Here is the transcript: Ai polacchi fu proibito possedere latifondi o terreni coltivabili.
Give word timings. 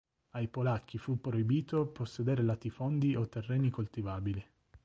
Ai 0.31 0.47
polacchi 0.47 0.97
fu 0.97 1.21
proibito 1.21 1.85
possedere 1.85 2.41
latifondi 2.41 3.15
o 3.15 3.27
terreni 3.29 3.69
coltivabili. 3.69 4.43